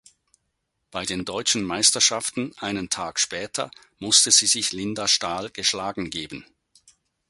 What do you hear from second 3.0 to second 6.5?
später musste sie sich Linda Stahl geschlagen geben.